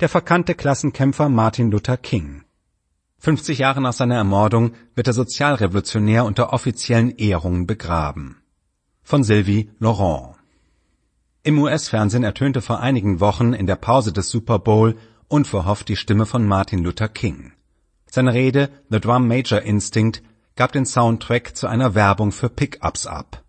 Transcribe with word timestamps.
Der 0.00 0.08
verkannte 0.08 0.56
Klassenkämpfer 0.56 1.28
Martin 1.28 1.70
Luther 1.70 1.96
King. 1.96 2.42
50 3.18 3.58
Jahre 3.58 3.80
nach 3.80 3.92
seiner 3.92 4.16
Ermordung 4.16 4.72
wird 4.96 5.06
der 5.06 5.14
Sozialrevolutionär 5.14 6.24
unter 6.24 6.52
offiziellen 6.52 7.16
Ehrungen 7.16 7.68
begraben. 7.68 8.42
Von 9.04 9.22
Sylvie 9.22 9.70
Laurent. 9.78 10.34
Im 11.44 11.60
US-Fernsehen 11.60 12.24
ertönte 12.24 12.60
vor 12.60 12.80
einigen 12.80 13.20
Wochen 13.20 13.52
in 13.52 13.68
der 13.68 13.76
Pause 13.76 14.12
des 14.12 14.30
Super 14.30 14.58
Bowl 14.58 14.96
unverhofft 15.28 15.88
die 15.88 15.96
Stimme 15.96 16.26
von 16.26 16.44
Martin 16.44 16.82
Luther 16.82 17.08
King. 17.08 17.52
Seine 18.10 18.34
Rede 18.34 18.70
The 18.90 18.98
Drum 18.98 19.28
Major 19.28 19.62
Instinct 19.62 20.24
gab 20.56 20.72
den 20.72 20.86
Soundtrack 20.86 21.56
zu 21.56 21.68
einer 21.68 21.94
Werbung 21.94 22.32
für 22.32 22.48
Pickups 22.48 23.06
ab. 23.06 23.44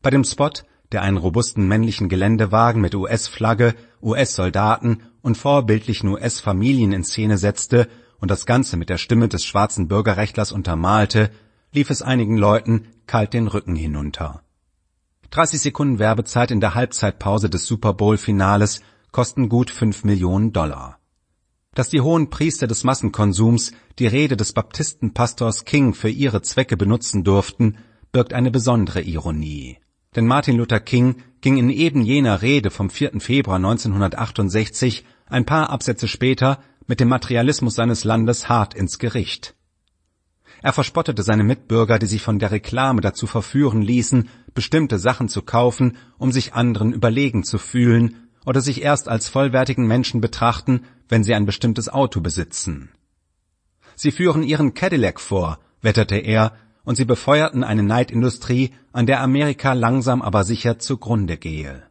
Bei 0.00 0.10
dem 0.10 0.22
Spot, 0.22 0.52
der 0.92 1.02
einen 1.02 1.16
robusten 1.16 1.66
männlichen 1.66 2.08
Geländewagen 2.08 2.80
mit 2.80 2.94
US-Flagge, 2.94 3.74
US-Soldaten 4.00 5.02
und 5.22 5.36
vorbildlichen 5.36 6.08
US-Familien 6.08 6.92
in 6.92 7.04
Szene 7.04 7.38
setzte 7.38 7.88
und 8.20 8.30
das 8.30 8.46
Ganze 8.46 8.76
mit 8.76 8.88
der 8.88 8.98
Stimme 8.98 9.28
des 9.28 9.44
schwarzen 9.44 9.88
Bürgerrechtlers 9.88 10.52
untermalte, 10.52 11.30
lief 11.72 11.90
es 11.90 12.02
einigen 12.02 12.36
Leuten 12.36 12.88
kalt 13.06 13.32
den 13.32 13.48
Rücken 13.48 13.76
hinunter. 13.76 14.42
30 15.30 15.60
Sekunden 15.60 15.98
Werbezeit 15.98 16.50
in 16.50 16.60
der 16.60 16.74
Halbzeitpause 16.74 17.48
des 17.48 17.66
Super 17.66 17.94
Bowl 17.94 18.18
Finales 18.18 18.82
kosten 19.12 19.48
gut 19.48 19.70
5 19.70 20.04
Millionen 20.04 20.52
Dollar. 20.52 20.98
Dass 21.74 21.88
die 21.88 22.02
hohen 22.02 22.28
Priester 22.28 22.66
des 22.66 22.84
Massenkonsums 22.84 23.72
die 23.98 24.06
Rede 24.06 24.36
des 24.36 24.52
Baptistenpastors 24.52 25.64
King 25.64 25.94
für 25.94 26.10
ihre 26.10 26.42
Zwecke 26.42 26.76
benutzen 26.76 27.24
durften, 27.24 27.78
birgt 28.12 28.34
eine 28.34 28.50
besondere 28.50 29.00
Ironie. 29.00 29.78
Denn 30.14 30.26
Martin 30.26 30.58
Luther 30.58 30.80
King 30.80 31.22
ging 31.40 31.56
in 31.56 31.70
eben 31.70 32.02
jener 32.02 32.42
Rede 32.42 32.70
vom 32.70 32.90
4. 32.90 33.20
Februar 33.20 33.56
1968 33.56 35.06
ein 35.32 35.44
paar 35.44 35.70
Absätze 35.70 36.08
später 36.08 36.62
mit 36.86 37.00
dem 37.00 37.08
Materialismus 37.08 37.74
seines 37.74 38.04
Landes 38.04 38.48
hart 38.48 38.74
ins 38.74 38.98
Gericht. 38.98 39.54
Er 40.62 40.72
verspottete 40.72 41.22
seine 41.22 41.42
Mitbürger, 41.42 41.98
die 41.98 42.06
sich 42.06 42.22
von 42.22 42.38
der 42.38 42.52
Reklame 42.52 43.00
dazu 43.00 43.26
verführen 43.26 43.82
ließen, 43.82 44.28
bestimmte 44.54 44.98
Sachen 44.98 45.28
zu 45.28 45.42
kaufen, 45.42 45.96
um 46.18 46.30
sich 46.30 46.54
anderen 46.54 46.92
überlegen 46.92 47.42
zu 47.42 47.58
fühlen 47.58 48.28
oder 48.44 48.60
sich 48.60 48.82
erst 48.82 49.08
als 49.08 49.28
vollwertigen 49.28 49.86
Menschen 49.86 50.20
betrachten, 50.20 50.82
wenn 51.08 51.24
sie 51.24 51.34
ein 51.34 51.46
bestimmtes 51.46 51.88
Auto 51.88 52.20
besitzen. 52.20 52.90
Sie 53.96 54.12
führen 54.12 54.42
ihren 54.42 54.74
Cadillac 54.74 55.20
vor, 55.20 55.58
wetterte 55.80 56.16
er, 56.16 56.52
und 56.84 56.96
sie 56.96 57.04
befeuerten 57.04 57.64
eine 57.64 57.82
Neidindustrie, 57.82 58.72
an 58.92 59.06
der 59.06 59.20
Amerika 59.20 59.72
langsam 59.72 60.22
aber 60.22 60.44
sicher 60.44 60.78
zugrunde 60.78 61.36
gehe. 61.36 61.82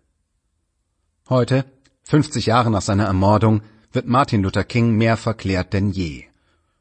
Heute, 1.29 1.65
50 2.11 2.45
Jahre 2.47 2.69
nach 2.69 2.81
seiner 2.81 3.05
Ermordung, 3.05 3.61
wird 3.93 4.05
Martin 4.05 4.43
Luther 4.43 4.65
King 4.65 4.97
mehr 4.97 5.15
verklärt 5.15 5.71
denn 5.71 5.91
je. 5.91 6.25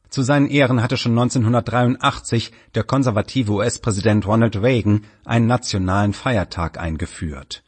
Zu 0.08 0.22
seinen 0.22 0.48
Ehren 0.48 0.82
hatte 0.82 0.96
schon 0.96 1.12
1983 1.12 2.50
der 2.74 2.82
konservative 2.82 3.52
US-Präsident 3.52 4.26
Ronald 4.26 4.60
Reagan 4.60 5.04
einen 5.24 5.46
nationalen 5.46 6.14
Feiertag 6.14 6.80
eingeführt. 6.80 7.62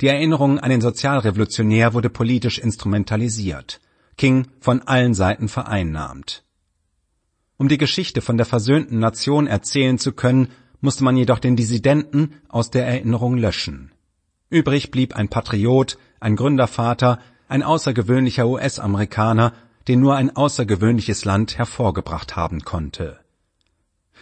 Die 0.00 0.06
Erinnerung 0.06 0.60
an 0.60 0.70
den 0.70 0.80
Sozialrevolutionär 0.80 1.92
wurde 1.92 2.08
politisch 2.08 2.58
instrumentalisiert, 2.58 3.82
King 4.16 4.46
von 4.58 4.80
allen 4.80 5.12
Seiten 5.12 5.48
vereinnahmt. 5.48 6.42
Um 7.58 7.68
die 7.68 7.76
Geschichte 7.76 8.22
von 8.22 8.38
der 8.38 8.46
versöhnten 8.46 8.98
Nation 8.98 9.46
erzählen 9.46 9.98
zu 9.98 10.12
können, 10.12 10.48
musste 10.80 11.04
man 11.04 11.18
jedoch 11.18 11.38
den 11.38 11.54
Dissidenten 11.54 12.40
aus 12.48 12.70
der 12.70 12.86
Erinnerung 12.86 13.36
löschen. 13.36 13.92
Übrig 14.48 14.90
blieb 14.90 15.14
ein 15.16 15.28
Patriot, 15.28 15.98
ein 16.22 16.36
Gründervater, 16.36 17.18
ein 17.48 17.62
außergewöhnlicher 17.64 18.46
US-Amerikaner, 18.46 19.52
den 19.88 20.00
nur 20.00 20.14
ein 20.14 20.34
außergewöhnliches 20.34 21.24
Land 21.24 21.58
hervorgebracht 21.58 22.36
haben 22.36 22.60
konnte. 22.60 23.18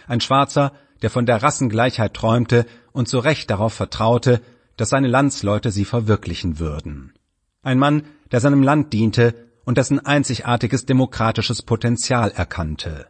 Ein 0.07 0.19
Schwarzer, 0.19 0.73
der 1.03 1.11
von 1.11 1.27
der 1.27 1.43
Rassengleichheit 1.43 2.15
träumte 2.15 2.65
und 2.91 3.07
zu 3.07 3.19
Recht 3.19 3.49
darauf 3.51 3.73
vertraute, 3.73 4.41
dass 4.77 4.89
seine 4.89 5.07
Landsleute 5.07 5.69
sie 5.69 5.85
verwirklichen 5.85 6.57
würden. 6.57 7.13
Ein 7.61 7.77
Mann, 7.77 8.03
der 8.31 8.39
seinem 8.39 8.63
Land 8.63 8.93
diente 8.93 9.35
und 9.63 9.77
dessen 9.77 10.03
einzigartiges 10.03 10.87
demokratisches 10.87 11.61
Potenzial 11.61 12.31
erkannte. 12.31 13.07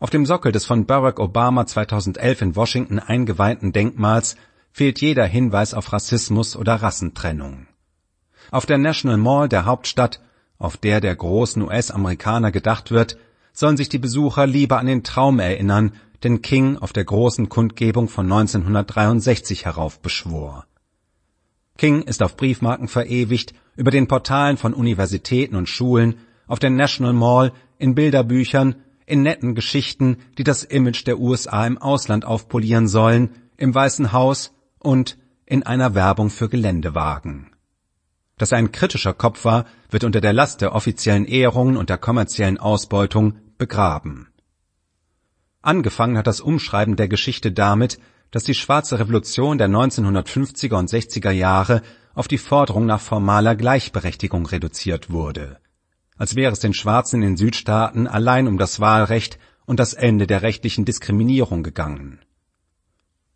Auf 0.00 0.08
dem 0.08 0.24
Sockel 0.24 0.52
des 0.52 0.64
von 0.64 0.86
Barack 0.86 1.20
Obama 1.20 1.66
2011 1.66 2.42
in 2.42 2.56
Washington 2.56 2.98
eingeweihten 2.98 3.72
Denkmals 3.72 4.36
fehlt 4.72 5.00
jeder 5.00 5.24
Hinweis 5.24 5.74
auf 5.74 5.92
Rassismus 5.92 6.56
oder 6.56 6.76
Rassentrennung. 6.76 7.66
Auf 8.50 8.66
der 8.66 8.78
National 8.78 9.18
Mall 9.18 9.48
der 9.48 9.64
Hauptstadt, 9.64 10.20
auf 10.58 10.76
der 10.76 11.00
der 11.00 11.14
großen 11.14 11.62
US-Amerikaner 11.62 12.50
gedacht 12.50 12.90
wird, 12.90 13.18
sollen 13.52 13.76
sich 13.76 13.88
die 13.88 13.98
Besucher 13.98 14.46
lieber 14.46 14.78
an 14.78 14.86
den 14.86 15.02
Traum 15.02 15.38
erinnern, 15.38 15.92
den 16.24 16.42
King 16.42 16.76
auf 16.76 16.92
der 16.92 17.04
großen 17.04 17.48
Kundgebung 17.48 18.08
von 18.08 18.26
1963 18.26 19.64
heraufbeschwor. 19.64 20.66
King 21.76 22.02
ist 22.02 22.22
auf 22.22 22.36
Briefmarken 22.36 22.88
verewigt, 22.88 23.54
über 23.76 23.90
den 23.90 24.08
Portalen 24.08 24.56
von 24.56 24.74
Universitäten 24.74 25.54
und 25.54 25.68
Schulen, 25.68 26.16
auf 26.48 26.58
der 26.58 26.70
National 26.70 27.12
Mall, 27.12 27.52
in 27.78 27.94
Bilderbüchern, 27.94 28.76
in 29.06 29.22
netten 29.22 29.54
Geschichten, 29.54 30.18
die 30.36 30.44
das 30.44 30.64
Image 30.64 31.06
der 31.06 31.20
USA 31.20 31.66
im 31.66 31.78
Ausland 31.78 32.24
aufpolieren 32.24 32.88
sollen, 32.88 33.30
im 33.56 33.74
Weißen 33.74 34.12
Haus 34.12 34.52
und 34.92 35.18
in 35.44 35.62
einer 35.64 35.94
Werbung 35.94 36.30
für 36.30 36.48
Geländewagen. 36.48 37.50
Dass 38.38 38.52
er 38.52 38.58
ein 38.58 38.72
kritischer 38.72 39.14
Kopf 39.14 39.44
war, 39.44 39.66
wird 39.90 40.04
unter 40.04 40.20
der 40.20 40.32
Last 40.32 40.60
der 40.62 40.74
offiziellen 40.74 41.26
Ehrungen 41.26 41.76
und 41.76 41.90
der 41.90 41.98
kommerziellen 41.98 42.58
Ausbeutung 42.58 43.26
begraben. 43.58 44.28
Angefangen 45.60 46.16
hat 46.16 46.26
das 46.26 46.40
Umschreiben 46.40 46.96
der 46.96 47.08
Geschichte 47.08 47.52
damit, 47.52 47.98
dass 48.30 48.44
die 48.44 48.54
schwarze 48.54 48.98
Revolution 48.98 49.58
der 49.58 49.68
1950er 49.68 50.76
und 50.76 50.90
60er 50.90 51.32
Jahre 51.32 51.82
auf 52.14 52.28
die 52.28 52.38
Forderung 52.38 52.86
nach 52.86 53.00
formaler 53.00 53.56
Gleichberechtigung 53.56 54.46
reduziert 54.46 55.10
wurde 55.10 55.58
als 56.18 56.34
wäre 56.34 56.52
es 56.52 56.60
den 56.60 56.74
Schwarzen 56.74 57.22
in 57.22 57.30
den 57.30 57.36
Südstaaten 57.36 58.06
allein 58.06 58.48
um 58.48 58.58
das 58.58 58.80
Wahlrecht 58.80 59.38
und 59.66 59.78
das 59.78 59.94
Ende 59.94 60.26
der 60.26 60.42
rechtlichen 60.42 60.84
Diskriminierung 60.84 61.62
gegangen. 61.62 62.18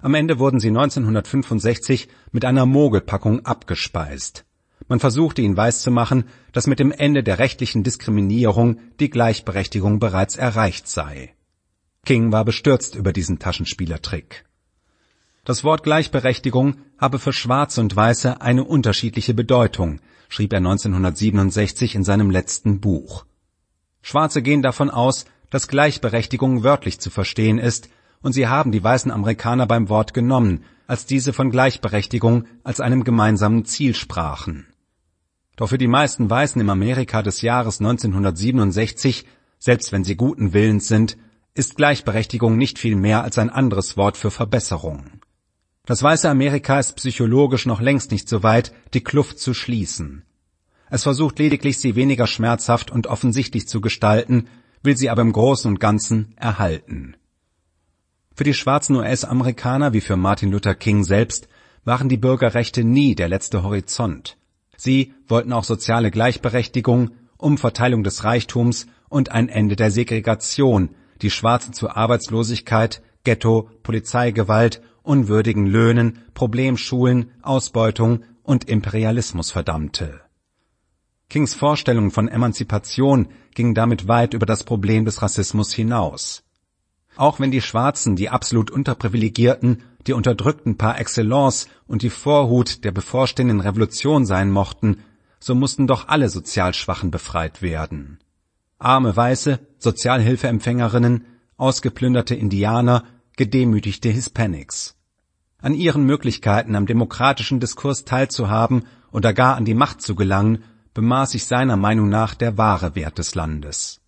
Am 0.03 0.15
Ende 0.15 0.41
wurden 0.41 0.59
sie 0.59 0.69
1965 0.69 2.09
mit 2.33 2.45
einer 2.45 2.67
Mogelpackung 2.67 3.47
abgespeist. 3.47 4.45
Man 4.89 4.99
versuchte 4.99 5.43
ihnen 5.43 5.57
weiszumachen, 5.57 6.25
dass 6.53 6.67
mit 6.67 6.81
dem 6.81 6.91
Ende 6.91 7.23
der 7.23 7.39
rechtlichen 7.39 7.85
Diskriminierung 7.85 8.81
die 8.99 9.11
Gleichberechtigung 9.11 10.01
bereits 10.01 10.37
erreicht 10.37 10.89
sei. 10.89 11.35
King 12.05 12.33
war 12.33 12.45
bestürzt 12.45 12.97
über 12.97 13.13
diesen 13.13 13.39
Taschenspielertrick. 13.39 14.45
Das 15.45 15.63
Wort 15.63 15.85
Gleichberechtigung 15.85 16.79
habe 16.99 17.21
für 17.21 17.33
Schwarze 17.33 17.81
und 17.81 17.95
Weiße 17.95 18.41
eine 18.41 18.65
unterschiedliche 18.65 19.35
Bedeutung, 19.35 20.01
schrieb 20.29 20.53
er 20.53 20.59
1967 20.59 21.95
in 21.95 22.03
seinem 22.03 22.31
letzten 22.31 22.81
Buch. 22.81 23.25
Schwarze 24.03 24.43
gehen 24.43 24.63
davon 24.63 24.91
aus, 24.91 25.27
dass 25.49 25.69
Gleichberechtigung 25.69 26.65
wörtlich 26.65 26.99
zu 26.99 27.11
verstehen 27.11 27.59
ist, 27.59 27.89
und 28.23 28.33
sie 28.33 28.47
haben 28.49 28.73
die 28.73 28.83
weißen 28.83 29.11
Amerikaner 29.11 29.67
beim 29.67 29.89
Wort 29.89 30.15
genommen, 30.15 30.65
als 30.87 31.07
diese 31.07 31.33
von 31.33 31.51
Gleichberechtigung 31.51 32.45
als 32.65 32.81
einem 32.81 33.05
gemeinsamen 33.05 33.65
Ziel 33.65 33.95
sprachen. 33.95 34.67
Doch 35.57 35.69
für 35.69 35.79
die 35.79 35.89
meisten 35.89 36.31
Weißen 36.31 36.61
im 36.61 36.71
Amerika 36.71 37.23
des 37.23 37.43
Jahres 37.43 37.81
1967, 37.81 39.27
selbst 39.59 39.93
wenn 39.93 40.05
sie 40.05 40.17
guten 40.17 40.53
Willens 40.53 40.89
sind, 40.89 41.19
ist 41.55 41.77
Gleichberechtigung 41.77 42.57
nicht 42.57 42.79
viel 42.79 42.97
mehr 42.97 43.23
als 43.23 43.39
ein 43.39 43.51
anderes 43.51 43.97
Wort 43.97 44.17
für 44.17 44.31
Verbesserung. 44.31 45.05
Das 45.85 46.03
weiße 46.03 46.29
Amerika 46.29 46.79
ist 46.79 46.97
psychologisch 46.97 47.67
noch 47.67 47.81
längst 47.81 48.13
nicht 48.13 48.29
so 48.29 48.43
weit, 48.43 48.73
die 48.95 49.03
Kluft 49.03 49.39
zu 49.39 49.53
schließen. 49.53 50.23
Es 50.89 51.03
versucht 51.03 51.39
lediglich, 51.39 51.79
sie 51.79 51.97
weniger 51.97 52.27
schmerzhaft 52.27 52.91
und 52.91 53.07
offensichtlich 53.07 53.67
zu 53.67 53.81
gestalten, 53.81 54.49
will 54.83 54.97
sie 54.97 55.11
aber 55.11 55.23
im 55.23 55.33
Großen 55.33 55.71
und 55.71 55.81
Ganzen 55.81 56.35
erhalten. 56.37 57.17
Für 58.35 58.45
die 58.45 58.55
schwarzen 58.55 58.97
US-Amerikaner 58.97 59.93
wie 59.93 60.01
für 60.01 60.17
Martin 60.17 60.51
Luther 60.51 60.75
King 60.75 61.05
selbst 61.05 61.49
waren 61.85 62.09
die 62.09 62.17
Bürgerrechte 62.17 62.85
nie 62.85 63.15
der 63.15 63.29
letzte 63.29 63.63
Horizont. 63.63 64.37
Sie 64.77 65.15
wollten 65.29 65.53
auch 65.53 65.65
soziale 65.65 66.11
Gleichberechtigung, 66.11 67.11
Umverteilung 67.37 68.05
des 68.05 68.25
Reichtums 68.25 68.87
und 69.09 69.33
ein 69.33 69.49
Ende 69.49 69.77
der 69.77 69.91
Segregation, 69.91 70.91
die 71.21 71.31
Schwarze 71.31 71.73
zur 71.73 71.97
Arbeitslosigkeit, 71.97 73.03
Ghetto, 73.25 73.69
Polizeigewalt 73.83 74.81
unwürdigen 75.03 75.67
Löhnen, 75.67 76.19
Problemschulen, 76.35 77.31
Ausbeutung 77.43 78.25
und 78.43 78.65
Imperialismus 78.69 79.51
verdammte. 79.51 80.21
Kings 81.29 81.55
Vorstellung 81.55 82.11
von 82.11 82.29
Emanzipation 82.29 83.29
ging 83.55 83.75
damit 83.75 84.07
weit 84.07 84.35
über 84.35 84.47
das 84.47 84.65
Problem 84.65 85.05
des 85.05 85.23
Rassismus 85.23 85.73
hinaus. 85.73 86.45
Auch 87.17 87.41
wenn 87.41 87.51
die 87.51 87.61
Schwarzen, 87.61 88.17
die 88.17 88.31
absolut 88.31 88.71
Unterprivilegierten, 88.71 89.83
die 90.07 90.15
Unterdrückten 90.15 90.79
par 90.79 90.99
excellence 90.99 91.69
und 91.87 92.03
die 92.03 92.11
Vorhut 92.11 92.85
der 92.85 92.93
bevorstehenden 92.93 93.61
Revolution 93.61 94.25
sein 94.27 94.51
mochten, 94.51 94.99
so 95.39 95.55
mussten 95.55 95.87
doch 95.87 96.09
alle 96.09 96.29
sozial 96.29 96.75
Schwachen 96.75 97.11
befreit 97.11 97.63
werden. 97.63 98.19
Arme 98.79 99.15
Weiße, 99.17 99.61
Sozialhilfeempfängerinnen, 99.79 101.25
ausgeplünderte 101.57 102.35
Indianer, 102.35 103.05
gedemütigte 103.37 104.09
Hispanics. 104.09 104.97
An 105.59 105.75
ihren 105.75 106.05
Möglichkeiten 106.05 106.75
am 106.75 106.87
demokratischen 106.87 107.61
Diskurs 107.61 108.05
teilzuhaben 108.05 108.87
oder 109.13 109.33
gar 109.33 109.57
an 109.57 109.65
die 109.65 109.75
Macht 109.75 110.03
zu 110.03 110.15
gelangen, 110.15 110.65
bemaß 110.95 111.33
sich 111.33 111.47
seiner 111.47 111.77
Meinung 111.77 112.09
nach 112.09 112.35
der 112.35 112.59
wahre 112.59 112.95
Wert 112.95 113.19
des 113.19 113.35
Landes. 113.35 114.01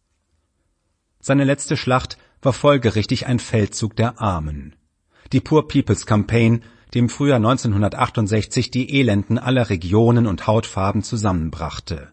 Seine 1.20 1.44
letzte 1.44 1.76
Schlacht 1.76 2.18
war 2.44 2.52
folgerichtig 2.52 3.26
ein 3.26 3.38
Feldzug 3.38 3.96
der 3.96 4.20
Armen. 4.20 4.76
Die 5.32 5.41
Poor 5.41 5.67
People's 5.67 6.06
Campaign, 6.06 6.62
die 6.93 6.99
im 6.99 7.08
Frühjahr 7.08 7.37
1968 7.37 8.70
die 8.70 8.99
Elenden 8.99 9.38
aller 9.38 9.70
Regionen 9.70 10.26
und 10.26 10.46
Hautfarben 10.46 11.02
zusammenbrachte. 11.02 12.12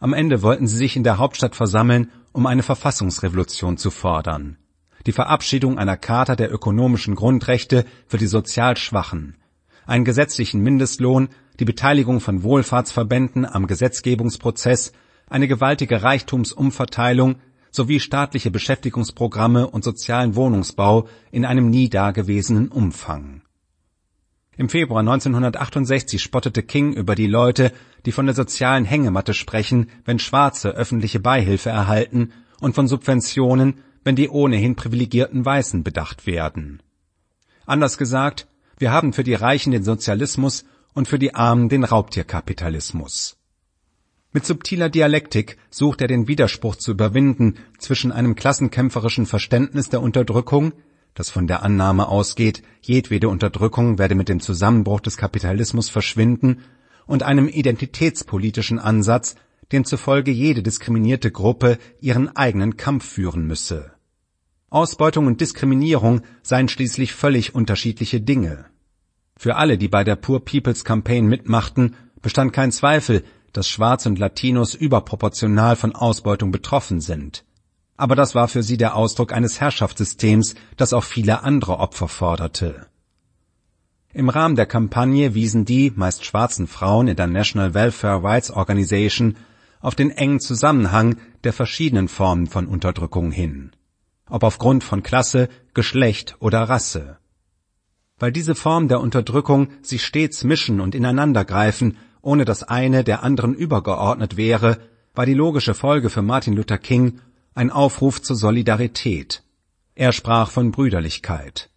Am 0.00 0.12
Ende 0.12 0.42
wollten 0.42 0.66
sie 0.66 0.76
sich 0.76 0.96
in 0.96 1.04
der 1.04 1.18
Hauptstadt 1.18 1.54
versammeln, 1.54 2.10
um 2.32 2.46
eine 2.46 2.62
Verfassungsrevolution 2.62 3.76
zu 3.76 3.90
fordern. 3.90 4.58
Die 5.06 5.12
Verabschiedung 5.12 5.78
einer 5.78 5.96
Charta 5.96 6.36
der 6.36 6.52
ökonomischen 6.52 7.14
Grundrechte 7.14 7.84
für 8.06 8.18
die 8.18 8.26
sozial 8.26 8.76
Schwachen, 8.76 9.36
einen 9.86 10.04
gesetzlichen 10.04 10.60
Mindestlohn, 10.60 11.28
die 11.58 11.64
Beteiligung 11.64 12.20
von 12.20 12.42
Wohlfahrtsverbänden 12.42 13.44
am 13.44 13.66
Gesetzgebungsprozess, 13.66 14.92
eine 15.28 15.48
gewaltige 15.48 16.02
Reichtumsumverteilung 16.02 17.36
sowie 17.72 17.98
staatliche 17.98 18.52
Beschäftigungsprogramme 18.52 19.66
und 19.66 19.82
sozialen 19.82 20.36
Wohnungsbau 20.36 21.08
in 21.32 21.44
einem 21.44 21.70
nie 21.70 21.88
dagewesenen 21.88 22.68
Umfang. 22.68 23.42
Im 24.56 24.68
Februar 24.68 25.00
1968 25.00 26.22
spottete 26.22 26.62
King 26.62 26.92
über 26.92 27.14
die 27.14 27.26
Leute, 27.26 27.72
die 28.04 28.12
von 28.12 28.26
der 28.26 28.34
sozialen 28.34 28.84
Hängematte 28.84 29.32
sprechen, 29.32 29.88
wenn 30.04 30.18
Schwarze 30.18 30.70
öffentliche 30.70 31.20
Beihilfe 31.20 31.70
erhalten 31.70 32.32
und 32.60 32.74
von 32.74 32.86
Subventionen, 32.86 33.78
wenn 34.04 34.14
die 34.14 34.28
ohnehin 34.28 34.76
privilegierten 34.76 35.44
Weißen 35.44 35.82
bedacht 35.82 36.26
werden. 36.26 36.82
Anders 37.64 37.96
gesagt, 37.96 38.46
wir 38.78 38.92
haben 38.92 39.12
für 39.12 39.24
die 39.24 39.34
Reichen 39.34 39.72
den 39.72 39.84
Sozialismus 39.84 40.64
und 40.92 41.08
für 41.08 41.18
die 41.18 41.34
Armen 41.34 41.68
den 41.68 41.84
Raubtierkapitalismus. 41.84 43.38
Mit 44.34 44.46
subtiler 44.46 44.88
Dialektik 44.88 45.58
sucht 45.70 46.00
er 46.00 46.08
den 46.08 46.26
Widerspruch 46.26 46.76
zu 46.76 46.92
überwinden 46.92 47.56
zwischen 47.78 48.12
einem 48.12 48.34
klassenkämpferischen 48.34 49.26
Verständnis 49.26 49.90
der 49.90 50.00
Unterdrückung, 50.00 50.72
das 51.12 51.28
von 51.28 51.46
der 51.46 51.62
Annahme 51.62 52.08
ausgeht, 52.08 52.62
jedwede 52.80 53.28
Unterdrückung 53.28 53.98
werde 53.98 54.14
mit 54.14 54.30
dem 54.30 54.40
Zusammenbruch 54.40 55.00
des 55.00 55.18
Kapitalismus 55.18 55.90
verschwinden, 55.90 56.62
und 57.04 57.24
einem 57.24 57.46
identitätspolitischen 57.46 58.78
Ansatz, 58.78 59.34
demzufolge 59.70 60.30
jede 60.30 60.62
diskriminierte 60.62 61.30
Gruppe 61.30 61.76
ihren 62.00 62.34
eigenen 62.34 62.78
Kampf 62.78 63.04
führen 63.04 63.46
müsse. 63.46 63.92
Ausbeutung 64.70 65.26
und 65.26 65.42
Diskriminierung 65.42 66.22
seien 66.42 66.68
schließlich 66.68 67.12
völlig 67.12 67.54
unterschiedliche 67.54 68.22
Dinge. 68.22 68.64
Für 69.36 69.56
alle, 69.56 69.76
die 69.76 69.88
bei 69.88 70.04
der 70.04 70.16
Poor 70.16 70.42
People's 70.42 70.84
Campaign 70.84 71.26
mitmachten, 71.26 71.96
bestand 72.22 72.54
kein 72.54 72.72
Zweifel, 72.72 73.24
dass 73.52 73.68
Schwarz 73.68 74.06
und 74.06 74.18
Latinos 74.18 74.74
überproportional 74.74 75.76
von 75.76 75.94
Ausbeutung 75.94 76.52
betroffen 76.52 77.00
sind. 77.00 77.44
Aber 77.96 78.16
das 78.16 78.34
war 78.34 78.48
für 78.48 78.62
sie 78.62 78.76
der 78.76 78.96
Ausdruck 78.96 79.32
eines 79.32 79.60
Herrschaftssystems, 79.60 80.54
das 80.76 80.92
auch 80.92 81.04
viele 81.04 81.42
andere 81.42 81.78
Opfer 81.78 82.08
forderte. 82.08 82.86
Im 84.14 84.28
Rahmen 84.28 84.56
der 84.56 84.66
Kampagne 84.66 85.34
wiesen 85.34 85.64
die 85.64 85.92
meist 85.94 86.24
schwarzen 86.24 86.66
Frauen 86.66 87.08
in 87.08 87.16
der 87.16 87.26
National 87.26 87.74
Welfare 87.74 88.22
Rights 88.22 88.50
Organization 88.50 89.36
auf 89.80 89.94
den 89.94 90.10
engen 90.10 90.40
Zusammenhang 90.40 91.16
der 91.44 91.52
verschiedenen 91.52 92.08
Formen 92.08 92.46
von 92.46 92.66
Unterdrückung 92.66 93.30
hin, 93.30 93.72
ob 94.28 94.44
aufgrund 94.44 94.84
von 94.84 95.02
Klasse, 95.02 95.48
Geschlecht 95.74 96.36
oder 96.40 96.62
Rasse. 96.62 97.18
Weil 98.18 98.32
diese 98.32 98.54
Formen 98.54 98.88
der 98.88 99.00
Unterdrückung 99.00 99.68
sich 99.82 100.04
stets 100.04 100.44
mischen 100.44 100.80
und 100.80 100.94
ineinandergreifen, 100.94 101.96
ohne 102.22 102.44
dass 102.44 102.62
eine 102.62 103.04
der 103.04 103.22
anderen 103.22 103.54
übergeordnet 103.54 104.36
wäre, 104.36 104.78
war 105.14 105.26
die 105.26 105.34
logische 105.34 105.74
Folge 105.74 106.08
für 106.08 106.22
Martin 106.22 106.54
Luther 106.54 106.78
King 106.78 107.20
ein 107.54 107.70
Aufruf 107.70 108.22
zur 108.22 108.36
Solidarität. 108.36 109.42
Er 109.94 110.12
sprach 110.12 110.50
von 110.50 110.70
Brüderlichkeit. 110.70 111.68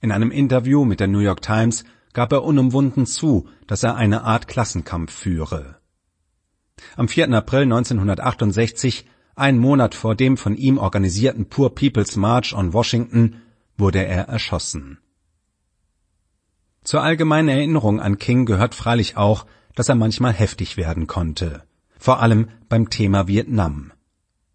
In 0.00 0.12
einem 0.12 0.30
Interview 0.30 0.84
mit 0.86 1.00
der 1.00 1.08
New 1.08 1.18
York 1.18 1.42
Times 1.42 1.84
gab 2.14 2.32
er 2.32 2.42
unumwunden 2.42 3.04
zu, 3.04 3.48
dass 3.66 3.82
er 3.82 3.96
eine 3.96 4.22
Art 4.22 4.48
Klassenkampf 4.48 5.12
führe. 5.12 5.76
Am 6.96 7.08
4. 7.08 7.30
April 7.32 7.64
1968, 7.64 9.04
ein 9.34 9.58
Monat 9.58 9.94
vor 9.94 10.14
dem 10.14 10.38
von 10.38 10.56
ihm 10.56 10.78
organisierten 10.78 11.46
Poor 11.46 11.74
People's 11.74 12.16
March 12.16 12.54
on 12.54 12.72
Washington, 12.72 13.42
wurde 13.76 14.04
er 14.04 14.28
erschossen. 14.28 14.98
Zur 16.82 17.02
allgemeinen 17.02 17.48
Erinnerung 17.48 18.00
an 18.00 18.16
King 18.18 18.46
gehört 18.46 18.74
freilich 18.74 19.18
auch, 19.18 19.44
dass 19.74 19.88
er 19.88 19.94
manchmal 19.94 20.32
heftig 20.32 20.76
werden 20.76 21.06
konnte, 21.06 21.64
vor 21.98 22.20
allem 22.20 22.48
beim 22.68 22.90
Thema 22.90 23.28
Vietnam. 23.28 23.92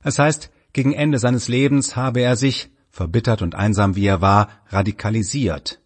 Es 0.04 0.20
heißt, 0.20 0.52
gegen 0.74 0.94
Ende 0.94 1.20
seines 1.20 1.48
Lebens 1.48 1.96
habe 1.96 2.22
er 2.22 2.36
sich, 2.36 2.70
verbittert 2.90 3.42
und 3.42 3.56
einsam 3.56 3.96
wie 3.96 4.06
er 4.06 4.22
war, 4.22 4.50
radikalisiert. 4.68 5.82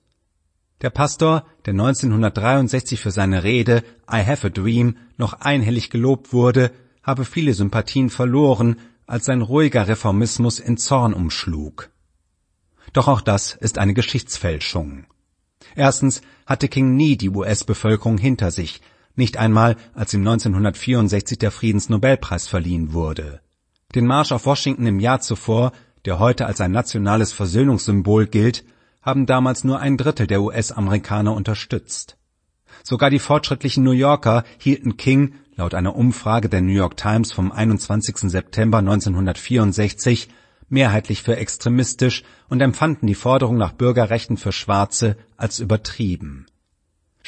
Der 0.81 0.90
Pastor, 0.90 1.46
der 1.66 1.74
1963 1.74 3.00
für 3.00 3.12
seine 3.12 3.44
Rede 3.44 3.84
I 4.12 4.24
Have 4.26 4.48
a 4.48 4.50
Dream 4.50 4.98
noch 5.18 5.34
einhellig 5.34 5.90
gelobt 5.90 6.31
wurde, 6.31 6.72
habe 7.04 7.26
viele 7.26 7.54
Sympathien 7.54 8.10
verloren, 8.10 8.78
als 9.06 9.26
sein 9.26 9.42
ruhiger 9.42 9.88
Reformismus 9.88 10.60
in 10.60 10.78
Zorn 10.78 11.14
umschlug. 11.14 11.90
Doch 12.94 13.08
auch 13.08 13.22
das 13.22 13.54
ist 13.56 13.78
eine 13.78 13.94
Geschichtsfälschung. 13.94 15.06
Erstens 15.76 16.22
hatte 16.46 16.68
King 16.68 16.96
nie 16.96 17.18
die 17.18 17.30
US-Bevölkerung 17.30 18.18
hinter 18.18 18.52
sich, 18.52 18.81
nicht 19.19 19.38
einmal 19.38 19.75
als 19.94 20.16
ihm 20.16 20.21
1964 20.21 21.38
der 21.38 21.51
Friedensnobelpreis 21.51 22.48
verliehen 22.48 22.94
wurde. 22.94 23.42
Den 23.94 24.07
Marsch 24.07 24.31
auf 24.31 24.48
Washington 24.48 24.88
im 24.88 25.00
Jahr 25.00 25.19
zuvor, 25.19 25.71
der 26.06 26.18
heute 26.18 26.48
als 26.48 26.62
ein 26.62 26.71
nationales 26.71 27.31
Versöhnungssymbol 27.31 28.25
gilt, 28.25 28.66
haben 29.04 29.27
damals 29.27 29.63
nur 29.63 29.80
ein 29.80 29.98
Drittel 29.98 30.25
der 30.25 30.42
US-Amerikaner 30.42 31.33
unterstützt. 31.33 32.18
Sogar 32.83 33.09
die 33.09 33.19
fortschrittlichen 33.19 33.83
New 33.83 33.92
Yorker 33.92 34.44
hielten 34.57 34.97
King, 34.97 35.35
laut 35.56 35.73
einer 35.73 35.95
Umfrage 35.95 36.49
der 36.49 36.61
New 36.61 36.71
York 36.71 36.97
Times 36.97 37.31
vom 37.31 37.52
21. 37.52 38.31
September 38.31 38.80
1964, 38.80 40.30
mehrheitlich 40.69 41.23
für 41.23 41.35
extremistisch 41.35 42.23
und 42.47 42.61
empfanden 42.61 43.07
die 43.07 43.16
Forderung 43.16 43.57
nach 43.57 43.73
Bürgerrechten 43.73 44.38
für 44.38 44.52
Schwarze 44.52 45.18
als 45.35 45.59
übertrieben. 45.59 46.45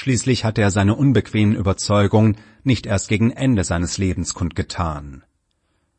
Schließlich 0.01 0.46
hatte 0.46 0.63
er 0.63 0.72
seine 0.72 0.96
unbequemen 0.96 1.55
Überzeugungen 1.55 2.38
nicht 2.63 2.88
erst 2.88 3.08
gegen 3.08 3.29
Ende 3.29 3.63
seines 3.63 4.00
Lebens 4.00 4.34
kundgetan. 4.34 5.22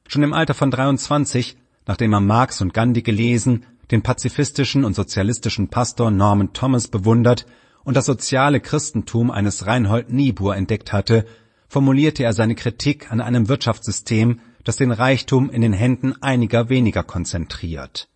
Schon 0.09 0.25
im 0.25 0.33
Alter 0.33 0.55
von 0.55 0.73
23, 0.73 1.57
nachdem 1.87 2.13
er 2.13 2.19
Marx 2.19 2.61
und 2.61 2.75
Gandhi 2.75 3.03
gelesen, 3.03 3.65
den 3.93 4.03
pazifistischen 4.03 4.85
und 4.85 4.97
sozialistischen 4.97 5.69
Pastor 5.69 6.11
Norman 6.11 6.53
Thomas 6.53 6.89
bewundert 6.89 7.47
und 7.85 7.97
das 7.97 8.07
soziale 8.07 8.59
Christentum 8.59 9.31
eines 9.31 9.69
Reinhold 9.69 10.11
Niebuhr 10.11 10.57
entdeckt 10.57 10.93
hatte, 10.93 11.25
formulierte 11.69 12.25
er 12.25 12.33
seine 12.33 12.57
Kritik 12.57 13.13
an 13.13 13.21
einem 13.21 13.49
Wirtschaftssystem, 13.49 14.41
das 14.65 14.75
den 14.75 14.91
Reichtum 14.91 15.49
in 15.49 15.61
den 15.61 15.75
Händen 15.75 16.21
einiger 16.21 16.69
weniger 16.69 17.05
konzentriert. 17.05 18.09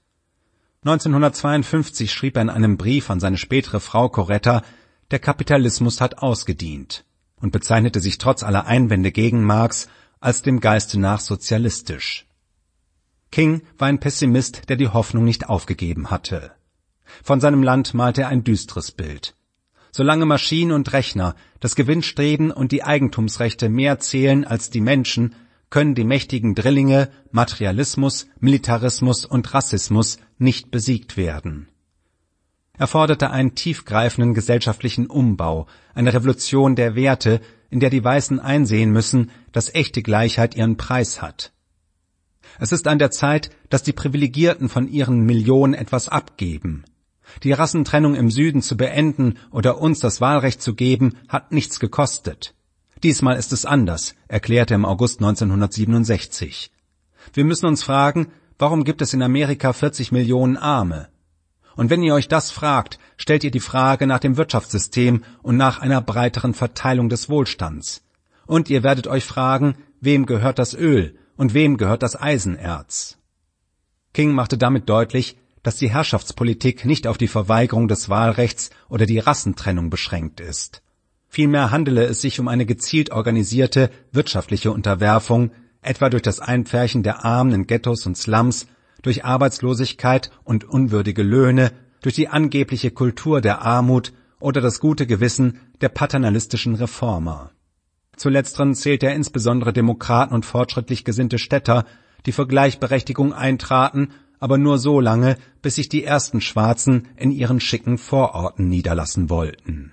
1952 0.81 2.13
schrieb 2.13 2.35
er 2.35 2.43
in 2.43 2.51
einem 2.51 2.77
Brief 2.77 3.09
an 3.09 3.21
seine 3.21 3.39
spätere 3.39 3.79
Frau 3.79 4.09
Coretta, 4.09 4.65
der 5.11 5.19
Kapitalismus 5.19 6.01
hat 6.01 6.19
ausgedient 6.19 7.05
und 7.41 7.53
bezeichnete 7.53 8.01
sich 8.01 8.19
trotz 8.19 8.43
aller 8.43 8.67
Einwände 8.67 9.13
gegen 9.13 9.45
Marx 9.45 9.89
als 10.21 10.43
dem 10.43 10.61
Geiste 10.61 10.99
nach 10.99 11.21
sozialistisch. 11.21 12.27
King 13.31 13.63
war 13.79 13.89
ein 13.89 14.01
Pessimist, 14.01 14.69
der 14.69 14.77
die 14.77 14.89
Hoffnung 14.89 15.25
nicht 15.25 15.49
aufgegeben 15.49 16.11
hatte. 16.11 16.53
Von 17.23 17.41
seinem 17.41 17.63
Land 17.63 17.95
malte 17.95 18.23
er 18.23 18.29
ein 18.29 18.45
düsteres 18.45 18.93
Bild. 18.93 19.35
Solange 19.93 20.27
Maschinen 20.27 20.73
und 20.73 20.93
Rechner, 20.93 21.35
das 21.61 21.75
Gewinnstreben 21.75 22.51
und 22.51 22.73
die 22.73 22.83
Eigentumsrechte 22.83 23.69
mehr 23.69 23.99
zählen 23.99 24.45
als 24.45 24.71
die 24.71 24.81
Menschen, 24.81 25.35
können 25.71 25.95
die 25.95 26.05
mächtigen 26.05 26.55
Drillinge 26.55 27.11
Materialismus, 27.31 28.27
Militarismus 28.39 29.25
und 29.25 29.53
Rassismus 29.55 30.19
nicht 30.39 30.71
besiegt 30.71 31.17
werden. 31.17 31.69
Er 32.79 32.87
forderte 32.87 33.31
einen 33.31 33.55
tiefgreifenden 33.55 34.35
gesellschaftlichen 34.35 35.07
Umbau, 35.07 35.67
eine 35.95 36.13
Revolution 36.13 36.77
der 36.77 36.95
Werte, 36.95 37.41
in 37.71 37.81
der 37.81 37.91
die 37.91 38.05
Weißen 38.05 38.39
einsehen 38.39 38.91
müssen, 38.91 39.31
dass 39.53 39.75
echte 39.75 40.03
Gleichheit 40.03 40.55
ihren 40.57 40.77
Preis 40.77 41.23
hat. 41.23 41.53
Es 42.59 42.73
ist 42.73 42.87
an 42.87 42.99
der 42.99 43.11
Zeit, 43.11 43.51
dass 43.71 43.83
die 43.83 43.93
Privilegierten 43.93 44.69
von 44.69 44.89
ihren 44.89 45.21
Millionen 45.21 45.75
etwas 45.75 46.09
abgeben. 46.09 46.85
Die 47.43 47.53
Rassentrennung 47.53 48.15
im 48.15 48.31
Süden 48.31 48.63
zu 48.63 48.77
beenden 48.77 49.35
oder 49.51 49.81
uns 49.81 50.01
das 50.01 50.21
Wahlrecht 50.21 50.63
zu 50.63 50.75
geben, 50.75 51.15
hat 51.29 51.53
nichts 51.53 51.81
gekostet. 51.81 52.55
Diesmal 53.03 53.37
ist 53.37 53.53
es 53.53 53.67
anders, 53.67 54.15
erklärte 54.29 54.75
er 54.75 54.77
im 54.77 54.85
August 54.85 55.21
1967. 55.21 56.71
Wir 57.35 57.45
müssen 57.45 57.67
uns 57.67 57.83
fragen, 57.83 58.29
warum 58.59 58.85
gibt 58.85 59.03
es 59.03 59.13
in 59.13 59.23
Amerika 59.23 59.73
40 59.73 60.13
Millionen 60.13 60.57
Arme? 60.57 61.09
Und 61.77 61.91
wenn 61.91 62.03
ihr 62.03 62.15
euch 62.15 62.27
das 62.27 62.51
fragt, 62.51 62.99
stellt 63.17 63.45
ihr 63.45 63.51
die 63.51 63.61
Frage 63.61 64.07
nach 64.07 64.19
dem 64.19 64.37
Wirtschaftssystem 64.37 65.23
und 65.43 65.57
nach 65.57 65.79
einer 65.81 66.01
breiteren 66.01 66.55
Verteilung 66.55 67.09
des 67.09 67.29
Wohlstands. 67.29 68.03
Und 68.47 68.71
ihr 68.71 68.83
werdet 68.83 69.07
euch 69.07 69.25
fragen, 69.25 69.77
wem 70.01 70.27
gehört 70.27 70.59
das 70.59 70.75
Öl 70.75 71.19
und 71.37 71.55
wem 71.55 71.77
gehört 71.77 72.03
das 72.03 72.21
Eisenerz? 72.21 73.19
King 74.15 74.33
machte 74.33 74.57
damit 74.57 74.89
deutlich, 74.89 75.37
dass 75.63 75.77
die 75.77 75.91
Herrschaftspolitik 75.91 76.85
nicht 76.85 77.07
auf 77.07 77.19
die 77.19 77.29
Verweigerung 77.29 77.89
des 77.89 78.09
Wahlrechts 78.09 78.71
oder 78.89 79.05
die 79.05 79.19
Rassentrennung 79.19 79.91
beschränkt 79.91 80.41
ist. 80.41 80.83
Vielmehr 81.29 81.71
handele 81.71 82.05
es 82.05 82.21
sich 82.21 82.41
um 82.41 82.49
eine 82.49 82.65
gezielt 82.65 83.11
organisierte 83.11 83.91
wirtschaftliche 84.13 84.71
Unterwerfung, 84.71 85.51
etwa 85.83 86.09
durch 86.09 86.23
das 86.23 86.41
Einpferchen 86.41 87.03
der 87.03 87.25
Armen 87.25 87.53
in 87.53 87.67
Ghettos 87.67 88.07
und 88.07 88.17
Slums, 88.17 88.67
durch 89.03 89.25
Arbeitslosigkeit 89.25 90.31
und 90.45 90.65
unwürdige 90.65 91.23
Löhne, 91.23 91.73
durch 92.03 92.15
die 92.15 92.29
angebliche 92.29 92.91
Kultur 92.91 93.41
der 93.41 93.63
Armut 93.63 94.13
oder 94.41 94.61
das 94.61 94.81
gute 94.81 95.07
Gewissen 95.07 95.61
der 95.81 95.89
paternalistischen 95.89 96.75
Reformer. 96.75 97.51
Zu 98.17 98.29
letzteren 98.29 98.75
zählt 98.75 99.03
er 99.03 99.15
insbesondere 99.15 99.73
Demokraten 99.73 100.35
und 100.35 100.47
fortschrittlich 100.47 101.05
gesinnte 101.05 101.39
Städter, 101.39 101.85
die 102.25 102.33
für 102.33 102.47
Gleichberechtigung 102.47 103.33
eintraten, 103.33 104.09
aber 104.39 104.59
nur 104.59 104.79
so 104.79 105.01
lange, 105.01 105.37
bis 105.63 105.77
sich 105.77 105.89
die 105.89 106.05
ersten 106.05 106.41
Schwarzen 106.41 107.09
in 107.17 107.31
ihren 107.31 107.61
schicken 107.61 107.99
Vororten 107.99 108.69
niederlassen 108.69 109.31
wollten. 109.31 109.93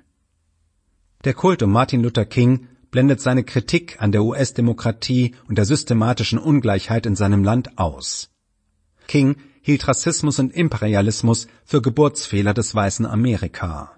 Der 1.23 1.33
Kult 1.33 1.63
um 1.63 1.71
Martin 1.71 2.03
Luther 2.03 2.25
King 2.25 2.67
blendet 2.91 3.21
seine 3.21 3.43
Kritik 3.43 4.01
an 4.01 4.11
der 4.11 4.23
US-Demokratie 4.23 5.35
und 5.47 5.57
der 5.57 5.65
systematischen 5.65 6.37
Ungleichheit 6.37 7.05
in 7.05 7.15
seinem 7.15 7.43
Land 7.43 7.77
aus. 7.77 8.29
King 9.07 9.35
hielt 9.61 9.87
Rassismus 9.87 10.39
und 10.39 10.53
Imperialismus 10.53 11.47
für 11.63 11.81
Geburtsfehler 11.81 12.53
des 12.53 12.75
weißen 12.75 13.05
Amerika. 13.05 13.91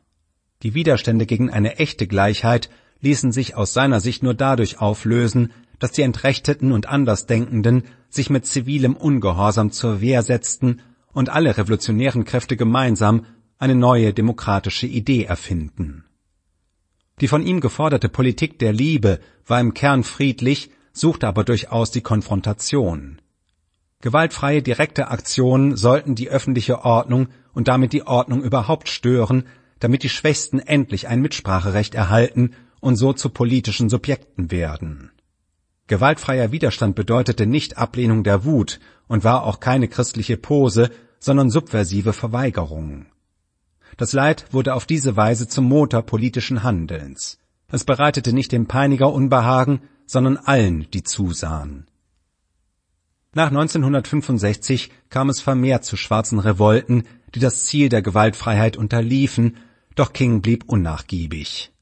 Die 0.63 0.73
Widerstände 0.73 1.25
gegen 1.25 1.49
eine 1.49 1.77
echte 1.77 2.07
Gleichheit 2.07 2.69
ließen 3.01 3.31
sich 3.31 3.55
aus 3.55 3.73
seiner 3.73 3.99
Sicht 3.99 4.23
nur 4.23 4.33
dadurch 4.33 4.79
auflösen, 4.79 5.51
dass 5.79 5.91
die 5.91 6.03
Entrechteten 6.03 6.71
und 6.71 6.87
Andersdenkenden 6.87 7.83
sich 8.09 8.29
mit 8.29 8.45
zivilem 8.45 8.95
Ungehorsam 8.95 9.71
zur 9.71 10.01
Wehr 10.01 10.23
setzten 10.23 10.81
und 11.11 11.29
alle 11.29 11.57
revolutionären 11.57 12.25
Kräfte 12.25 12.57
gemeinsam 12.57 13.25
eine 13.57 13.75
neue 13.75 14.13
demokratische 14.13 14.87
Idee 14.87 15.23
erfinden. 15.23 16.05
Die 17.21 17.27
von 17.27 17.45
ihm 17.45 17.61
geforderte 17.61 18.09
Politik 18.09 18.59
der 18.59 18.73
Liebe 18.73 19.19
war 19.45 19.61
im 19.61 19.73
Kern 19.73 20.03
friedlich, 20.03 20.69
suchte 20.91 21.27
aber 21.27 21.43
durchaus 21.43 21.91
die 21.91 22.01
Konfrontation. 22.01 23.21
Gewaltfreie 24.05 24.61
direkte 24.61 25.07
Aktionen 25.07 25.75
sollten 25.75 26.13
die 26.13 26.29
öffentliche 26.29 26.85
Ordnung 26.85 27.29
und 27.55 27.67
damit 27.67 27.91
die 27.91 28.05
Ordnung 28.05 28.43
überhaupt 28.43 28.87
stören, 28.87 29.47
damit 29.79 30.03
die 30.03 30.09
Schwächsten 30.09 30.59
endlich 30.59 31.07
ein 31.07 31.23
Mitspracherecht 31.23 31.95
erhalten 31.95 32.51
und 32.79 32.97
so 32.97 33.13
zu 33.13 33.29
politischen 33.29 33.89
Subjekten 33.89 34.51
werden. 34.51 35.09
Gewaltfreier 35.87 36.51
Widerstand 36.51 36.95
bedeutete 36.95 37.47
nicht 37.47 37.79
Ablehnung 37.79 38.23
der 38.23 38.45
Wut 38.45 38.79
und 39.07 39.23
war 39.23 39.43
auch 39.43 39.59
keine 39.59 39.87
christliche 39.87 40.37
Pose, 40.37 40.91
sondern 41.17 41.49
subversive 41.49 42.13
Verweigerung. 42.13 43.07
Das 43.97 44.13
Leid 44.13 44.45
wurde 44.51 44.75
auf 44.75 44.85
diese 44.85 45.17
Weise 45.17 45.47
zum 45.47 45.65
Motor 45.65 46.03
politischen 46.03 46.61
Handelns. 46.61 47.39
Es 47.71 47.85
bereitete 47.85 48.33
nicht 48.33 48.51
dem 48.51 48.67
Peiniger 48.67 49.11
Unbehagen, 49.11 49.81
sondern 50.05 50.37
allen, 50.37 50.85
die 50.93 51.01
zusahen. 51.01 51.87
Nach 53.37 53.47
1965 53.47 54.91
kam 55.09 55.29
es 55.29 55.41
vermehrt 55.41 55.83
zu 55.83 55.97
schwarzen 55.97 56.39
Revolten, 56.39 57.03
die 57.35 57.39
das 57.39 57.65
Ziel 57.65 57.89
der 57.89 58.01
Gewaltfreiheit 58.01 58.77
unterliefen, 58.77 59.57
doch 59.95 60.13
King 60.13 60.41
blieb 60.41 60.63
unnachgiebig. 60.67 61.73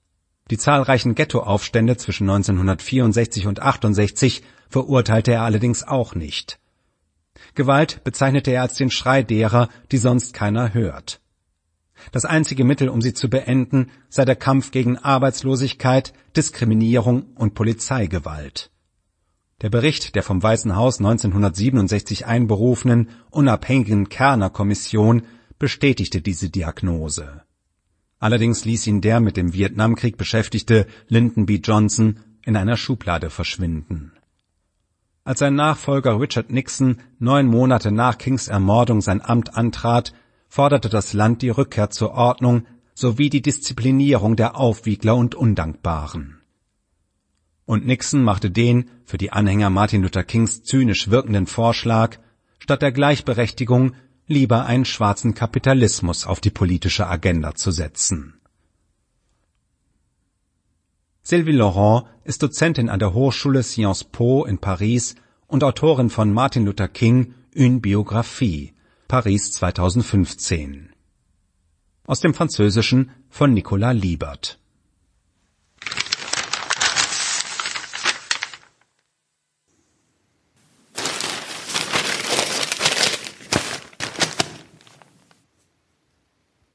Die 0.50 0.57
zahlreichen 0.57 1.13
Ghettoaufstände 1.13 1.95
zwischen 1.98 2.27
1964 2.27 3.45
und 3.45 3.62
68 3.62 4.41
verurteilte 4.67 5.31
er 5.31 5.43
allerdings 5.43 5.83
auch 5.83 6.15
nicht. 6.15 6.60
Gewalt 7.53 8.03
bezeichnete 8.03 8.50
er 8.50 8.63
als 8.63 8.74
den 8.74 8.89
Schrei 8.89 9.22
derer, 9.22 9.69
die 9.91 9.98
sonst 9.98 10.33
keiner 10.33 10.74
hört. 10.74 11.22
Das 12.12 12.25
einzige 12.25 12.63
Mittel, 12.63 12.89
um 12.89 13.00
sie 13.00 13.13
zu 13.13 13.29
beenden, 13.29 13.91
sei 14.10 14.25
der 14.25 14.36
Kampf 14.36 14.72
gegen 14.72 14.98
Arbeitslosigkeit, 14.98 16.13
Diskriminierung 16.36 17.27
und 17.36 17.53
Polizeigewalt. 17.53 18.73
Der 19.63 19.70
Bericht 19.70 20.15
der 20.15 20.24
vom 20.24 20.43
Weißen 20.43 20.75
Haus 20.75 21.00
1967 21.00 22.25
einberufenen 22.25 23.10
unabhängigen 23.32 24.10
Kerner 24.10 24.50
Kommission 24.50 25.22
bestätigte 25.58 26.22
diese 26.22 26.50
Diagnose. 26.50 27.43
Allerdings 28.20 28.65
ließ 28.65 28.86
ihn 28.88 29.00
der 29.00 29.22
mit 29.22 29.38
dem 29.38 29.53
Vietnamkrieg 29.53 30.17
beschäftigte 30.17 30.86
Lyndon 31.08 31.46
B. 31.46 31.62
Johnson 31.63 32.20
in 32.43 32.58
einer 32.58 32.75
Schublade 32.75 33.29
verschwinden. 33.29 34.12
Als 35.24 35.39
sein 35.39 35.55
Nachfolger 35.55 36.20
Richard 36.20 36.51
Nixon 36.51 36.98
neun 37.17 37.48
Monate 37.48 37.93
nach 37.93 38.17
Kings 38.17 38.50
Ermordung 38.50 39.00
sein 39.00 39.22
Amt 39.22 39.55
antrat, 39.55 40.13
forderte 40.50 40.89
das 40.89 41.13
Land 41.13 41.41
die 41.41 41.48
Rückkehr 41.50 41.89
zur 41.89 42.12
Ordnung 42.12 42.65
sowie 42.96 43.29
die 43.29 43.41
Disziplinierung 43.41 44.36
der 44.36 44.58
Aufwiegler 44.58 45.15
und 45.15 45.36
Undankbaren. 45.36 46.42
Und 47.65 47.86
Nixon 47.86 48.24
machte 48.24 48.51
den 48.51 48.89
für 49.05 49.17
die 49.17 49.32
Anhänger 49.32 49.70
Martin 49.70 50.01
Luther 50.01 50.24
Kings 50.24 50.63
zynisch 50.63 51.10
wirkenden 51.10 51.48
Vorschlag, 51.48 52.17
statt 52.60 52.82
der 52.82 52.91
Gleichberechtigung 52.91 53.93
lieber 54.27 54.65
einen 54.65 54.86
schwarzen 54.86 55.34
Kapitalismus 55.34 56.25
auf 56.25 56.39
die 56.41 56.50
politische 56.50 57.08
Agenda 57.08 57.55
zu 57.55 57.72
setzen. 57.72 58.36
Sylvie 61.24 61.53
Laurent 61.53 62.05
ist 62.25 62.43
Dozentin 62.43 62.89
an 62.89 63.00
der 63.00 63.13
Hochschule 63.13 63.63
Sciences 63.63 64.03
Po 64.03 64.43
in 64.43 64.58
Paris 64.58 65.15
und 65.48 65.63
Autorin 65.63 66.10
von 66.10 66.34
Martin 66.34 66.65
Luther 66.65 66.89
King 66.89 67.34
Une 67.55 67.79
Biographie, 67.79 68.74
Paris 69.08 69.51
2015. 69.53 70.89
Aus 72.05 72.20
dem 72.20 72.34
Französischen 72.34 73.12
von 73.29 73.53
Nicolas 73.53 73.96
Liebert 73.96 74.60